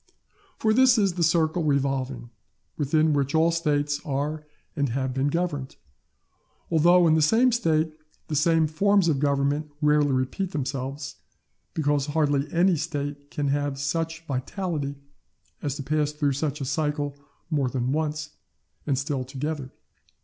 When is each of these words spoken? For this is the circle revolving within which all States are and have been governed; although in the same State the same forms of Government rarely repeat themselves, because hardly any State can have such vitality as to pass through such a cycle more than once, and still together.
For 0.57 0.73
this 0.73 0.97
is 0.97 1.13
the 1.13 1.21
circle 1.21 1.63
revolving 1.63 2.31
within 2.75 3.13
which 3.13 3.35
all 3.35 3.51
States 3.51 4.01
are 4.03 4.47
and 4.75 4.89
have 4.89 5.13
been 5.13 5.27
governed; 5.27 5.75
although 6.71 7.05
in 7.05 7.13
the 7.13 7.21
same 7.21 7.51
State 7.51 7.93
the 8.27 8.35
same 8.35 8.65
forms 8.65 9.07
of 9.07 9.19
Government 9.19 9.69
rarely 9.79 10.11
repeat 10.11 10.53
themselves, 10.53 11.17
because 11.75 12.07
hardly 12.07 12.51
any 12.51 12.77
State 12.77 13.29
can 13.29 13.49
have 13.49 13.77
such 13.77 14.25
vitality 14.25 14.95
as 15.61 15.75
to 15.75 15.83
pass 15.83 16.11
through 16.11 16.33
such 16.33 16.61
a 16.61 16.65
cycle 16.65 17.15
more 17.51 17.69
than 17.69 17.91
once, 17.91 18.31
and 18.87 18.97
still 18.97 19.23
together. 19.23 19.71